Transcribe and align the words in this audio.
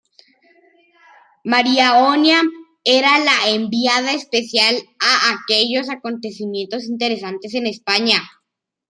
María 1.43 1.95
Oña 2.11 2.41
era 2.83 3.19
la 3.19 3.49
enviada 3.51 4.13
especial 4.13 4.75
a 4.99 5.33
aquellos 5.35 5.91
acontecimientos 5.91 6.85
interesantes 6.85 7.53
en 7.53 7.67
España. 7.67 8.17